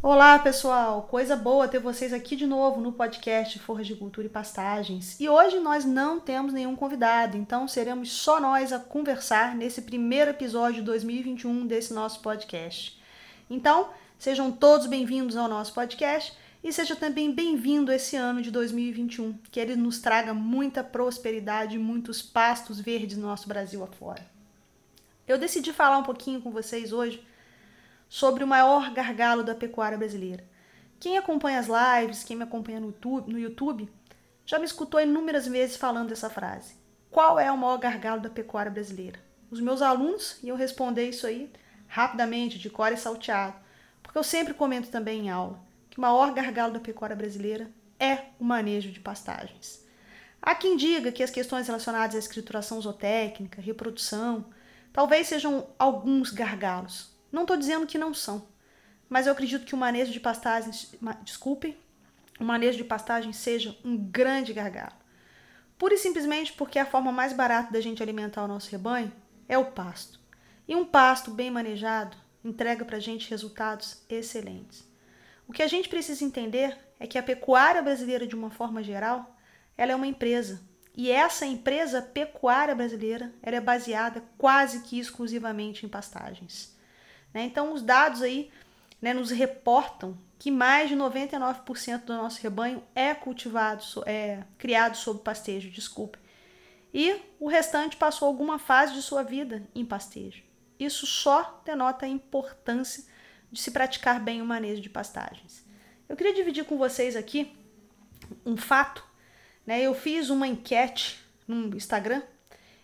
[0.00, 1.02] Olá, pessoal!
[1.10, 5.18] Coisa boa ter vocês aqui de novo no podcast Forras de Cultura e Pastagens.
[5.18, 10.30] E hoje nós não temos nenhum convidado, então seremos só nós a conversar nesse primeiro
[10.30, 12.96] episódio de 2021 desse nosso podcast.
[13.50, 19.36] Então, sejam todos bem-vindos ao nosso podcast e seja também bem-vindo esse ano de 2021,
[19.50, 24.24] que ele nos traga muita prosperidade e muitos pastos verdes no nosso Brasil afora.
[25.26, 27.26] Eu decidi falar um pouquinho com vocês hoje
[28.08, 30.44] sobre o maior gargalo da pecuária brasileira.
[30.98, 33.88] Quem acompanha as lives, quem me acompanha no YouTube,
[34.44, 36.74] já me escutou inúmeras vezes falando essa frase.
[37.10, 39.20] Qual é o maior gargalo da pecuária brasileira?
[39.50, 41.50] Os meus alunos iam responder isso aí
[41.86, 43.56] rapidamente, de cor e salteado,
[44.02, 48.26] porque eu sempre comento também em aula que o maior gargalo da pecuária brasileira é
[48.38, 49.84] o manejo de pastagens.
[50.40, 54.46] Há quem diga que as questões relacionadas à escrituração zootécnica, reprodução,
[54.92, 58.46] talvez sejam alguns gargalos, não estou dizendo que não são,
[59.08, 61.78] mas eu acredito que o manejo de pastagens, desculpe,
[62.38, 64.94] o manejo de pastagens seja um grande gargalo.
[65.78, 69.12] Pura e simplesmente porque a forma mais barata da gente alimentar o nosso rebanho
[69.48, 70.20] é o pasto.
[70.66, 74.86] E um pasto bem manejado entrega para a gente resultados excelentes.
[75.46, 79.36] O que a gente precisa entender é que a pecuária brasileira, de uma forma geral,
[79.76, 80.60] ela é uma empresa.
[80.96, 86.76] E essa empresa pecuária brasileira ela é baseada quase que exclusivamente em pastagens.
[87.38, 87.44] Né?
[87.44, 88.50] Então, os dados aí
[89.00, 95.20] né, nos reportam que mais de 99% do nosso rebanho é cultivado, é criado sob
[95.20, 96.18] pastejo, desculpe.
[96.92, 100.42] E o restante passou alguma fase de sua vida em pastejo.
[100.80, 103.04] Isso só denota a importância
[103.52, 105.64] de se praticar bem o manejo de pastagens.
[106.08, 107.56] Eu queria dividir com vocês aqui
[108.44, 109.04] um fato.
[109.64, 109.80] Né?
[109.80, 112.22] Eu fiz uma enquete no Instagram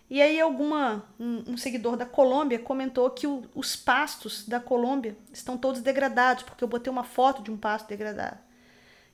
[0.09, 5.17] e aí alguma um, um seguidor da Colômbia comentou que o, os pastos da Colômbia
[5.33, 8.37] estão todos degradados, porque eu botei uma foto de um pasto degradado.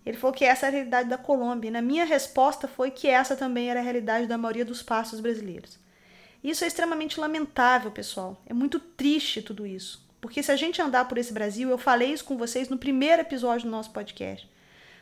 [0.06, 1.69] Ele falou que essa é a realidade da Colômbia.
[1.69, 5.19] E na minha resposta foi que essa também era a realidade da maioria dos pastos
[5.19, 5.80] brasileiros.
[6.44, 8.41] Isso é extremamente lamentável, pessoal.
[8.47, 10.03] É muito triste tudo isso.
[10.19, 13.22] Porque se a gente andar por esse Brasil, eu falei isso com vocês no primeiro
[13.22, 14.50] episódio do nosso podcast,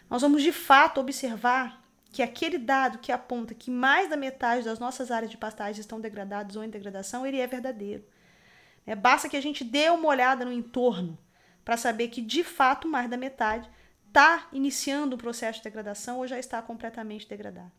[0.09, 1.78] nós vamos de fato observar
[2.11, 6.01] que aquele dado que aponta que mais da metade das nossas áreas de pastagem estão
[6.01, 8.03] degradadas ou em degradação, ele é verdadeiro.
[8.85, 11.17] É, basta que a gente dê uma olhada no entorno
[11.63, 13.69] para saber que, de fato, mais da metade
[14.07, 17.71] está iniciando o processo de degradação ou já está completamente degradado.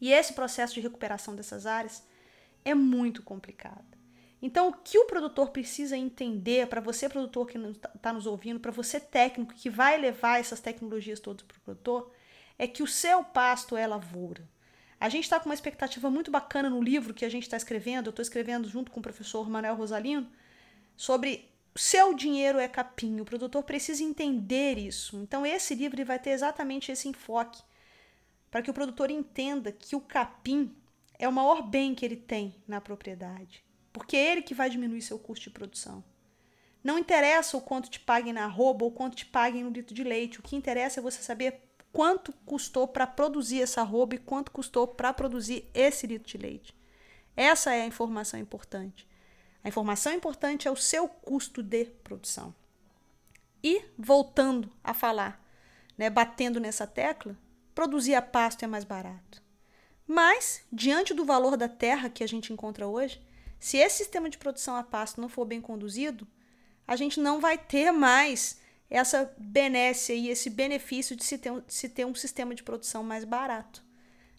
[0.00, 2.06] E esse processo de recuperação dessas áreas
[2.64, 3.98] é muito complicado.
[4.40, 8.60] Então, o que o produtor precisa entender, para você, produtor que está tá nos ouvindo,
[8.60, 12.12] para você, técnico que vai levar essas tecnologias todas para o produtor,
[12.58, 14.48] é que o seu pasto é lavoura.
[15.00, 18.06] A gente está com uma expectativa muito bacana no livro que a gente está escrevendo,
[18.06, 20.28] eu estou escrevendo junto com o professor Manuel Rosalino,
[20.96, 23.20] sobre o seu dinheiro é capim.
[23.20, 25.16] O produtor precisa entender isso.
[25.18, 27.62] Então, esse livro vai ter exatamente esse enfoque,
[28.50, 30.74] para que o produtor entenda que o capim
[31.16, 35.02] é o maior bem que ele tem na propriedade, porque é ele que vai diminuir
[35.02, 36.02] seu custo de produção.
[36.82, 40.02] Não interessa o quanto te paguem na arroba ou quanto te paguem no litro de
[40.02, 44.50] leite, o que interessa é você saber quanto custou para produzir essa roupa e quanto
[44.50, 46.74] custou para produzir esse litro de leite.
[47.36, 49.08] Essa é a informação importante.
[49.62, 52.54] A informação importante é o seu custo de produção.
[53.62, 55.44] E, voltando a falar,
[55.96, 57.36] né, batendo nessa tecla,
[57.74, 59.42] produzir a pasto é mais barato.
[60.06, 63.20] Mas, diante do valor da terra que a gente encontra hoje,
[63.58, 66.26] se esse sistema de produção a pasto não for bem conduzido,
[66.86, 68.60] a gente não vai ter mais
[68.90, 73.02] essa benesse e esse benefício de se ter, um, se ter um sistema de produção
[73.02, 73.84] mais barato.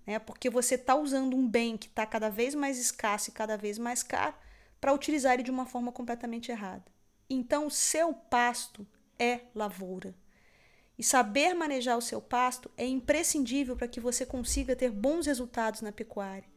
[0.06, 0.18] Né?
[0.18, 3.78] Porque você está usando um bem que está cada vez mais escasso e cada vez
[3.78, 4.36] mais caro
[4.82, 6.86] para utilizar ele de uma forma completamente errada.
[7.30, 8.88] Então, o seu pasto
[9.20, 10.16] é lavoura.
[10.98, 15.82] E saber manejar o seu pasto é imprescindível para que você consiga ter bons resultados
[15.82, 16.50] na pecuária.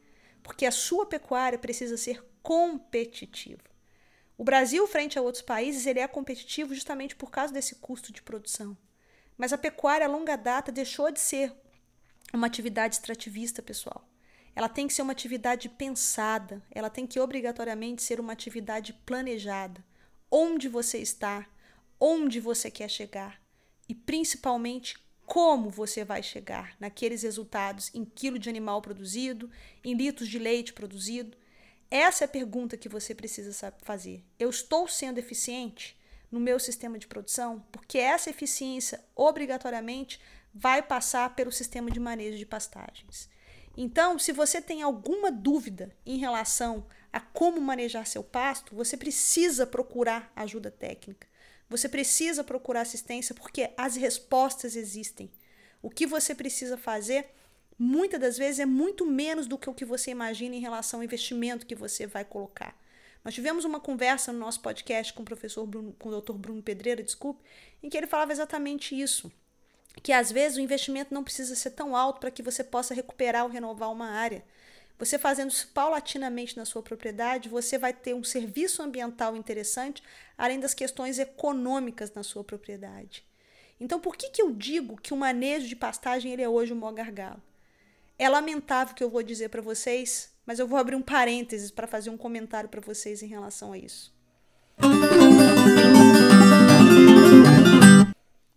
[0.43, 3.72] Porque a sua pecuária precisa ser competitiva.
[4.37, 8.23] O Brasil, frente a outros países, ele é competitivo justamente por causa desse custo de
[8.23, 8.77] produção.
[9.37, 11.53] Mas a pecuária a longa data deixou de ser
[12.33, 14.09] uma atividade extrativista, pessoal.
[14.55, 19.85] Ela tem que ser uma atividade pensada, ela tem que obrigatoriamente ser uma atividade planejada.
[20.31, 21.47] Onde você está,
[21.99, 23.41] onde você quer chegar
[23.89, 24.97] e principalmente
[25.27, 29.51] como você vai chegar naqueles resultados em quilo de animal produzido,
[29.83, 31.37] em litros de leite produzido.
[31.95, 34.25] Essa é a pergunta que você precisa fazer.
[34.39, 35.95] Eu estou sendo eficiente
[36.31, 37.63] no meu sistema de produção?
[37.71, 40.19] Porque essa eficiência obrigatoriamente
[40.55, 43.29] vai passar pelo sistema de manejo de pastagens.
[43.77, 49.67] Então, se você tem alguma dúvida em relação a como manejar seu pasto, você precisa
[49.67, 51.29] procurar ajuda técnica.
[51.69, 55.31] Você precisa procurar assistência porque as respostas existem.
[55.83, 57.35] O que você precisa fazer,
[57.79, 61.05] muitas das vezes, é muito menos do que o que você imagina em relação ao
[61.05, 62.77] investimento que você vai colocar.
[63.25, 66.33] Nós tivemos uma conversa no nosso podcast com o professor Bruno, com o Dr.
[66.33, 67.41] Bruno Pedreira, desculpe,
[67.83, 69.31] em que ele falava exatamente isso
[70.01, 73.45] que às vezes o investimento não precisa ser tão alto para que você possa recuperar
[73.45, 74.45] ou renovar uma área.
[74.99, 80.03] Você fazendo isso paulatinamente na sua propriedade, você vai ter um serviço ambiental interessante,
[80.39, 83.25] além das questões econômicas na sua propriedade.
[83.81, 86.77] Então, por que, que eu digo que o manejo de pastagem ele é hoje o
[86.77, 87.43] maior gargalo?
[88.23, 91.73] É lamentável o que eu vou dizer para vocês, mas eu vou abrir um parênteses
[91.73, 94.15] para fazer um comentário para vocês em relação a isso.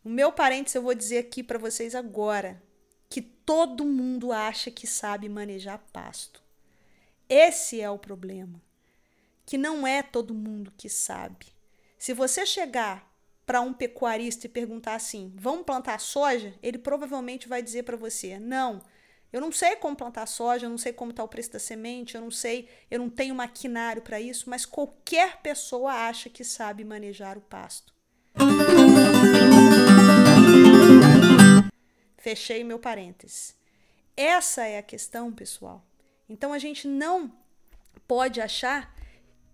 [0.03, 2.61] O meu parênteses eu vou dizer aqui para vocês agora
[3.09, 6.43] que todo mundo acha que sabe manejar pasto.
[7.27, 8.61] Esse é o problema.
[9.47, 11.47] Que não é todo mundo que sabe.
[11.97, 13.11] Se você chegar
[13.47, 18.37] para um pecuarista e perguntar assim: "Vamos plantar soja?", ele provavelmente vai dizer para você:
[18.37, 18.79] "Não,
[19.31, 22.15] eu não sei como plantar soja, eu não sei como está o preço da semente,
[22.15, 26.83] eu não sei, eu não tenho maquinário para isso, mas qualquer pessoa acha que sabe
[26.83, 27.93] manejar o pasto.
[32.17, 33.55] Fechei meu parênteses.
[34.17, 35.85] Essa é a questão, pessoal.
[36.29, 37.31] Então a gente não
[38.07, 38.95] pode achar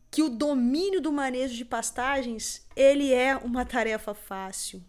[0.09, 4.83] que o domínio do manejo de pastagens ele é uma tarefa fácil.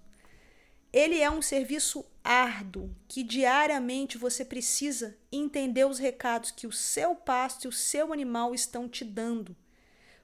[0.92, 7.14] Ele é um serviço árduo que diariamente você precisa entender os recados que o seu
[7.14, 9.56] pasto e o seu animal estão te dando.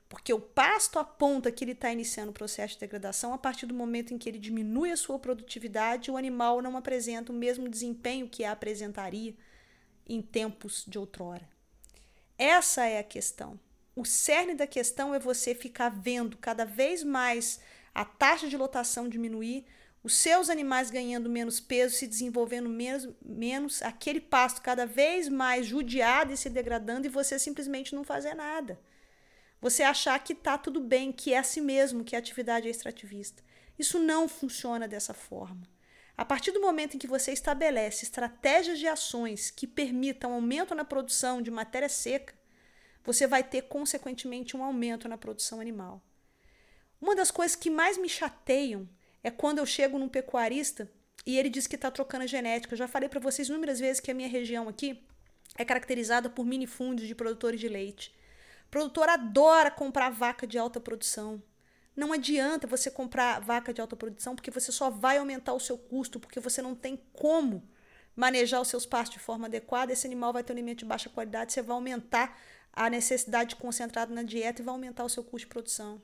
[0.09, 3.75] Porque o pasto aponta que ele está iniciando o processo de degradação a partir do
[3.75, 8.29] momento em que ele diminui a sua produtividade, o animal não apresenta o mesmo desempenho
[8.29, 9.35] que apresentaria
[10.07, 11.47] em tempos de outrora.
[12.39, 13.61] Essa é a questão.
[13.95, 17.61] O cerne da questão é você ficar vendo cada vez mais
[17.95, 19.67] a taxa de lotação diminuir,
[20.03, 25.67] os seus animais ganhando menos peso, se desenvolvendo menos, menos, aquele pasto cada vez mais
[25.67, 28.81] judiado e se degradando e você simplesmente não fazer nada.
[29.61, 33.43] Você achar que está tudo bem, que é assim mesmo, que a atividade é extrativista.
[33.77, 35.69] Isso não funciona dessa forma.
[36.17, 40.85] A partir do momento em que você estabelece estratégias de ações que permitam aumento na
[40.85, 42.35] produção de matéria seca,
[43.05, 46.03] você vai ter, consequentemente, um aumento na produção animal.
[47.01, 48.89] Uma das coisas que mais me chateiam
[49.29, 50.91] é quando eu chego num pecuarista
[51.25, 52.73] e ele diz que está trocando a genética.
[52.73, 55.05] Eu já falei para vocês inúmeras vezes que a minha região aqui
[55.57, 58.15] é caracterizada por minifúndios de produtores de leite.
[58.67, 61.43] O produtor adora comprar vaca de alta produção.
[61.95, 65.77] Não adianta você comprar vaca de alta produção porque você só vai aumentar o seu
[65.77, 67.69] custo, porque você não tem como
[68.17, 69.93] manejar os seus pastos de forma adequada.
[69.93, 72.39] Esse animal vai ter um alimento de baixa qualidade, você vai aumentar
[72.73, 76.01] a necessidade de concentrado na dieta e vai aumentar o seu custo de produção.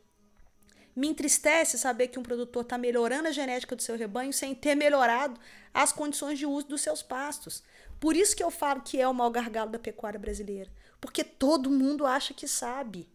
[0.94, 4.74] Me entristece saber que um produtor está melhorando a genética do seu rebanho sem ter
[4.74, 5.40] melhorado
[5.72, 7.62] as condições de uso dos seus pastos.
[7.98, 10.70] Por isso que eu falo que é o maior gargalo da pecuária brasileira.
[11.00, 13.08] Porque todo mundo acha que sabe.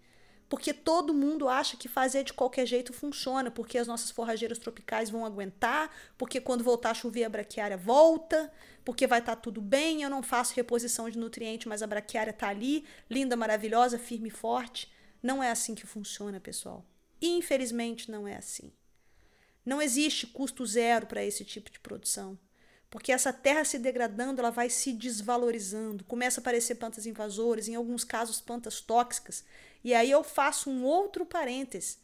[0.50, 5.10] Porque todo mundo acha que fazer de qualquer jeito funciona, porque as nossas forrageiras tropicais
[5.10, 8.52] vão aguentar, porque quando voltar a chover a braquiária volta,
[8.84, 12.32] porque vai estar tá tudo bem, eu não faço reposição de nutriente, mas a braquiária
[12.32, 14.92] está ali, linda, maravilhosa, firme e forte.
[15.22, 16.84] Não é assim que funciona, pessoal.
[17.22, 18.72] Infelizmente não é assim.
[19.66, 22.38] Não existe custo zero para esse tipo de produção.
[22.90, 26.04] Porque essa terra se degradando, ela vai se desvalorizando.
[26.06, 29.44] Começa a aparecer plantas invasoras, em alguns casos plantas tóxicas.
[29.84, 31.98] E aí eu faço um outro parêntese.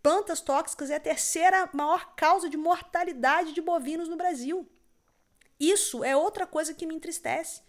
[0.00, 4.68] Plantas tóxicas é a terceira maior causa de mortalidade de bovinos no Brasil.
[5.58, 7.62] Isso é outra coisa que me entristece.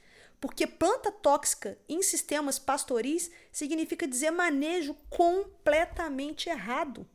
[0.46, 7.10] Porque planta tóxica em sistemas pastoris significa dizer manejo completamente errado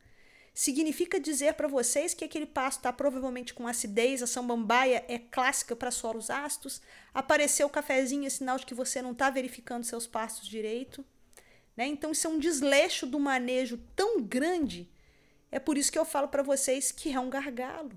[0.53, 5.77] significa dizer para vocês que aquele pasto está provavelmente com acidez, a samambaia é clássica
[5.77, 6.83] para solos ácidos,
[7.15, 11.03] apareceu o cafezinho é sinal de que você não está verificando seus pastos direito.
[11.77, 11.87] Né?
[11.87, 14.91] Então, isso é um desleixo do manejo tão grande.
[15.53, 17.97] É por isso que eu falo para vocês que é um gargalo.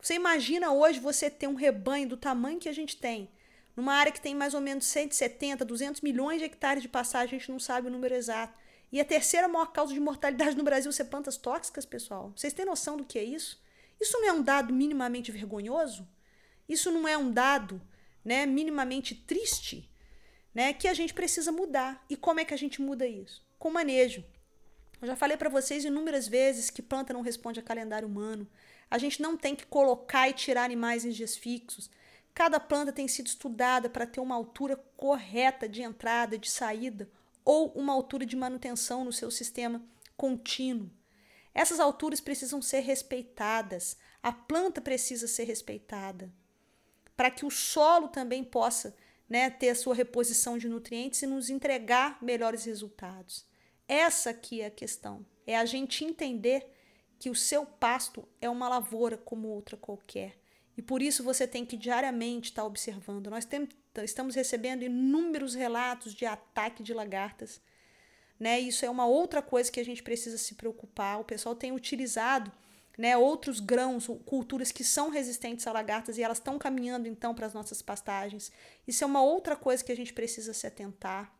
[0.00, 3.30] Você imagina hoje você ter um rebanho do tamanho que a gente tem,
[3.76, 7.38] numa área que tem mais ou menos 170, 200 milhões de hectares de passagem, a
[7.38, 8.58] gente não sabe o número exato
[8.90, 12.32] E a terceira maior causa de mortalidade no Brasil ser plantas tóxicas, pessoal.
[12.34, 13.62] Vocês têm noção do que é isso?
[14.00, 16.08] Isso não é um dado minimamente vergonhoso?
[16.68, 17.80] Isso não é um dado
[18.24, 19.90] né, minimamente triste?
[20.54, 22.02] Né, que a gente precisa mudar.
[22.08, 23.44] E como é que a gente muda isso?
[23.58, 24.24] Com manejo.
[25.02, 28.48] Eu já falei para vocês inúmeras vezes que planta não responde a calendário humano.
[28.90, 31.90] A gente não tem que colocar e tirar animais em dias fixos.
[32.36, 37.10] Cada planta tem sido estudada para ter uma altura correta de entrada, de saída,
[37.42, 39.82] ou uma altura de manutenção no seu sistema
[40.18, 40.90] contínuo.
[41.54, 46.30] Essas alturas precisam ser respeitadas, a planta precisa ser respeitada,
[47.16, 48.94] para que o solo também possa
[49.26, 53.46] né, ter a sua reposição de nutrientes e nos entregar melhores resultados.
[53.88, 56.70] Essa aqui é a questão, é a gente entender
[57.18, 60.36] que o seu pasto é uma lavoura como outra qualquer
[60.76, 63.30] e por isso você tem que diariamente estar observando.
[63.30, 63.68] Nós tem,
[64.02, 67.60] estamos recebendo inúmeros relatos de ataque de lagartas.
[68.38, 68.60] Né?
[68.60, 71.20] Isso é uma outra coisa que a gente precisa se preocupar.
[71.20, 72.52] O pessoal tem utilizado
[72.98, 77.46] né, outros grãos, culturas que são resistentes a lagartas e elas estão caminhando então para
[77.46, 78.52] as nossas pastagens.
[78.86, 81.34] Isso é uma outra coisa que a gente precisa se atentar.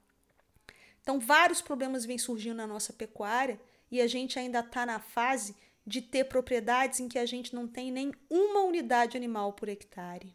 [1.02, 5.54] Então, vários problemas vêm surgindo na nossa pecuária e a gente ainda está na fase
[5.86, 10.34] de ter propriedades em que a gente não tem nem uma unidade animal por hectare.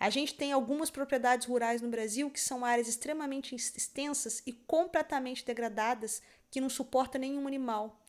[0.00, 5.44] A gente tem algumas propriedades rurais no Brasil que são áreas extremamente extensas e completamente
[5.44, 8.00] degradadas que não suportam nenhum animal.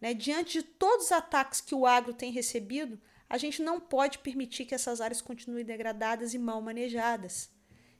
[0.00, 0.12] Né?
[0.14, 4.66] Diante de todos os ataques que o agro tem recebido, a gente não pode permitir
[4.66, 7.50] que essas áreas continuem degradadas e mal manejadas.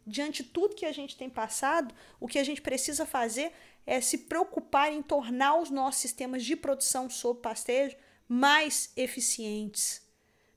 [0.07, 3.53] Diante de tudo que a gente tem passado, o que a gente precisa fazer
[3.87, 7.97] é se preocupar em tornar os nossos sistemas de produção sob pastejo
[8.29, 10.03] mais eficientes.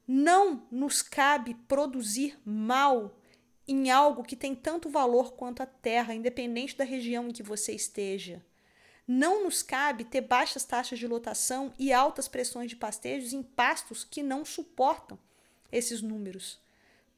[0.08, 3.20] Não nos cabe produzir mal
[3.68, 7.74] em algo que tem tanto valor quanto a terra, independente da região em que você
[7.74, 8.46] esteja.
[9.08, 14.04] Não nos cabe ter baixas taxas de lotação e altas pressões de pastejos em pastos
[14.04, 15.18] que não suportam
[15.72, 16.60] esses números.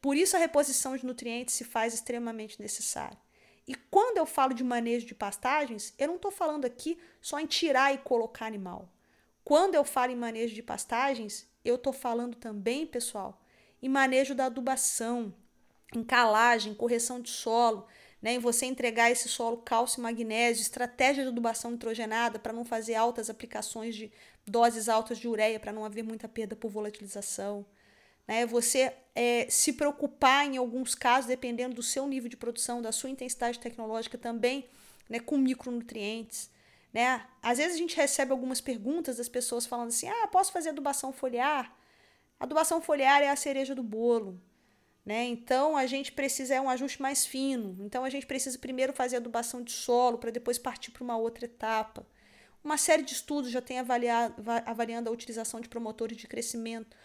[0.01, 3.17] Por isso a reposição de nutrientes se faz extremamente necessária.
[3.67, 7.45] E quando eu falo de manejo de pastagens, eu não estou falando aqui só em
[7.45, 8.89] tirar e colocar animal.
[9.43, 13.41] Quando eu falo em manejo de pastagens, eu estou falando também, pessoal,
[13.81, 15.33] em manejo da adubação,
[15.93, 17.85] em calagem, correção de solo,
[18.21, 22.65] né, em você entregar esse solo cálcio e magnésio, estratégia de adubação nitrogenada para não
[22.65, 24.11] fazer altas aplicações de
[24.45, 27.65] doses altas de ureia, para não haver muita perda por volatilização
[28.27, 28.45] né?
[28.45, 33.09] Você é, se preocupar em alguns casos, dependendo do seu nível de produção, da sua
[33.09, 34.67] intensidade tecnológica também,
[35.09, 36.51] né, com micronutrientes.
[36.93, 37.25] Né?
[37.41, 41.11] Às vezes a gente recebe algumas perguntas das pessoas falando assim: ah, posso fazer adubação
[41.11, 41.75] foliar?
[42.39, 44.39] A adubação foliar é a cereja do bolo.
[45.05, 45.23] Né?
[45.25, 47.75] Então a gente precisa é um ajuste mais fino.
[47.79, 51.45] Então a gente precisa primeiro fazer adubação de solo para depois partir para uma outra
[51.45, 52.05] etapa.
[52.63, 56.95] Uma série de estudos já tem avaliado, avaliando a utilização de promotores de crescimento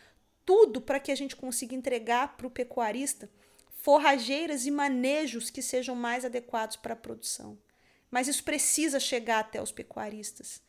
[0.45, 3.31] tudo para que a gente consiga entregar para o pecuarista
[3.71, 7.59] forrageiras e manejos que sejam mais adequados para a produção.
[8.11, 10.63] Mas isso precisa chegar até os pecuaristas.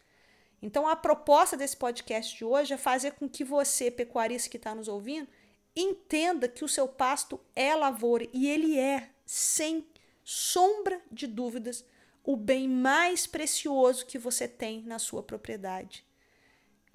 [0.62, 4.74] Então, a proposta desse podcast de hoje é fazer com que você, pecuarista que está
[4.74, 5.28] nos ouvindo,
[5.76, 9.88] entenda que o seu pasto é lavoura e ele é, sem
[10.24, 11.86] sombra de dúvidas,
[12.24, 16.06] o bem mais precioso que você tem na sua propriedade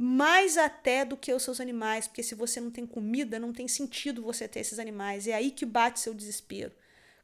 [0.01, 3.67] mais até do que os seus animais, porque se você não tem comida, não tem
[3.67, 5.27] sentido você ter esses animais.
[5.27, 6.73] É aí que bate seu desespero,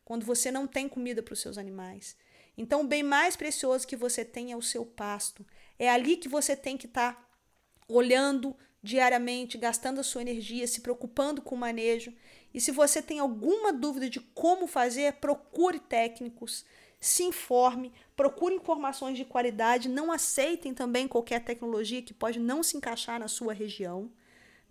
[0.04, 2.16] quando você não tem comida para os seus animais.
[2.58, 5.46] Então, o bem mais precioso que você tem é o seu pasto.
[5.78, 7.28] É ali que você tem que estar tá
[7.88, 12.12] olhando diariamente, gastando a sua energia, se preocupando com o manejo.
[12.52, 16.64] E se você tem alguma dúvida de como fazer, procure técnicos
[17.04, 22.78] se informe, procure informações de qualidade, não aceitem também qualquer tecnologia que pode não se
[22.78, 24.10] encaixar na sua região.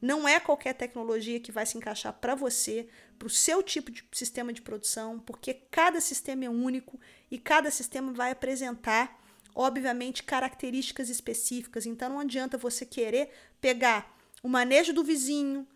[0.01, 2.87] Não é qualquer tecnologia que vai se encaixar para você,
[3.19, 6.99] para o seu tipo de sistema de produção, porque cada sistema é único
[7.29, 9.15] e cada sistema vai apresentar,
[9.53, 11.85] obviamente, características específicas.
[11.85, 13.29] Então não adianta você querer
[13.61, 15.67] pegar o manejo do vizinho,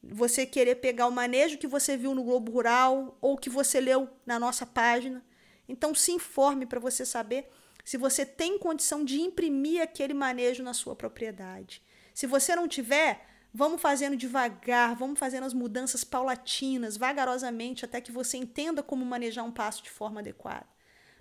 [0.00, 4.08] você querer pegar o manejo que você viu no Globo Rural ou que você leu
[4.24, 5.26] na nossa página
[5.68, 7.50] então se informe para você saber
[7.84, 11.82] se você tem condição de imprimir aquele manejo na sua propriedade.
[12.12, 18.12] Se você não tiver, vamos fazendo devagar, vamos fazendo as mudanças paulatinas, vagarosamente, até que
[18.12, 20.66] você entenda como manejar um passo de forma adequada.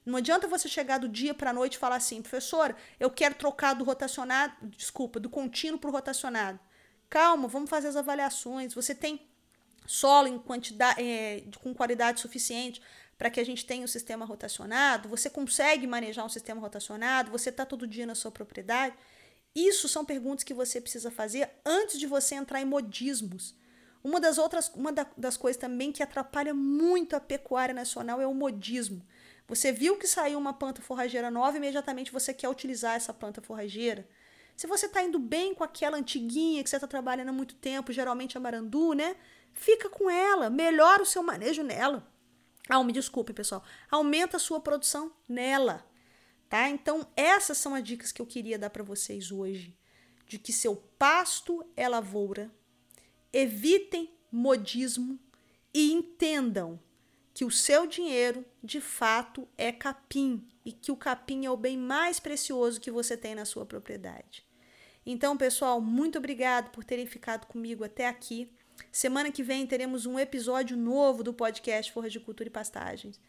[0.05, 3.35] Não adianta você chegar do dia para a noite e falar assim, professor, eu quero
[3.35, 6.59] trocar do rotacionado, desculpa, do contínuo para o rotacionado.
[7.09, 8.73] Calma, vamos fazer as avaliações.
[8.73, 9.27] Você tem
[9.85, 12.81] solo em quantidade, é, com qualidade suficiente
[13.17, 17.49] para que a gente tenha um sistema rotacionado, você consegue manejar um sistema rotacionado, você
[17.49, 18.95] está todo dia na sua propriedade.
[19.55, 23.55] Isso são perguntas que você precisa fazer antes de você entrar em modismos.
[24.03, 28.33] Uma das outras, uma das coisas também que atrapalha muito a pecuária nacional é o
[28.33, 29.05] modismo.
[29.47, 34.07] Você viu que saiu uma planta forrageira nova, imediatamente você quer utilizar essa planta forrageira.
[34.55, 37.91] Se você está indo bem com aquela antiguinha que você está trabalhando há muito tempo,
[37.91, 39.15] geralmente a marandu, né?
[39.53, 42.07] Fica com ela, melhora o seu manejo nela.
[42.69, 43.63] Ah, me desculpe, pessoal.
[43.89, 45.85] Aumenta a sua produção nela,
[46.49, 46.69] tá?
[46.69, 49.77] Então, essas são as dicas que eu queria dar para vocês hoje,
[50.27, 52.51] de que seu pasto é lavoura.
[53.31, 55.19] Evitem modismo
[55.73, 56.79] e entendam
[57.33, 61.77] que o seu dinheiro, de fato, é capim e que o capim é o bem
[61.77, 64.45] mais precioso que você tem na sua propriedade.
[65.05, 68.51] Então, pessoal, muito obrigado por terem ficado comigo até aqui.
[68.91, 73.19] Semana que vem teremos um episódio novo do podcast Forra de Cultura e Pastagens.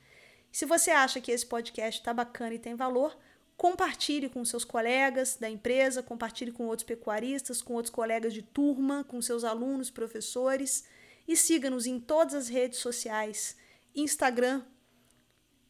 [0.51, 3.17] Se você acha que esse podcast está bacana e tem valor,
[3.57, 9.05] compartilhe com seus colegas da empresa, compartilhe com outros pecuaristas, com outros colegas de turma,
[9.05, 10.85] com seus alunos, professores
[11.27, 13.57] e siga-nos em todas as redes sociais:
[13.95, 14.63] Instagram,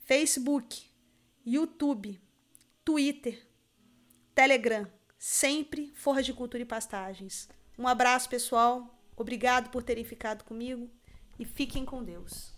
[0.05, 0.85] Facebook,
[1.45, 2.21] YouTube,
[2.85, 3.47] Twitter,
[4.35, 4.87] Telegram,
[5.19, 7.49] sempre Forra de Cultura e Pastagens.
[7.77, 8.98] Um abraço, pessoal.
[9.19, 10.89] Obrigado por terem ficado comigo
[11.41, 12.55] e fiquem com Deus.